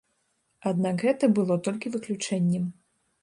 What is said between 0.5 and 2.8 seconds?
Аднак гэта было толькі выключэннем.